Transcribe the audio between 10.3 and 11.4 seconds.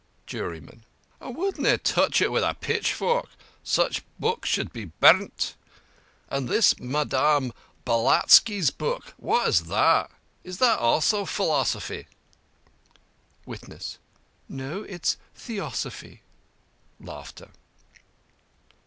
Is that also